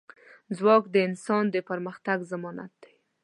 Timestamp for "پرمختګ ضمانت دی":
1.69-2.93